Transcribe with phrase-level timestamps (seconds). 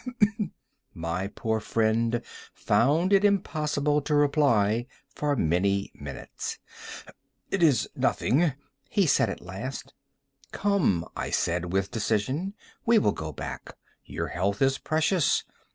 [0.95, 2.23] My poor friend
[2.55, 6.57] found it impossible to reply for many minutes.
[7.51, 8.53] "It is nothing,"
[8.89, 9.93] he said, at last.
[10.51, 15.43] "Come," I said, with decision, "we will go back; your health is precious.